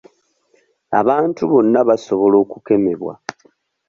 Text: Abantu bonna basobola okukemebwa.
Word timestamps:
Abantu 0.99 1.41
bonna 1.51 1.79
basobola 1.89 2.35
okukemebwa. 2.43 3.13